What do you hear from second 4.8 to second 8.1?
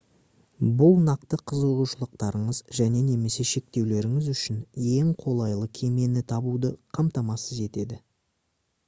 ең қолайлы кемені табуды қамтамасыз етеді